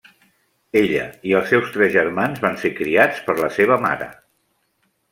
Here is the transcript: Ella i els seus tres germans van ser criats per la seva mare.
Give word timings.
Ella 0.79 1.03
i 1.33 1.35
els 1.41 1.53
seus 1.53 1.69
tres 1.77 1.93
germans 1.97 2.43
van 2.49 2.59
ser 2.65 2.75
criats 2.81 3.23
per 3.31 3.39
la 3.45 3.55
seva 3.63 3.81
mare. 3.89 4.13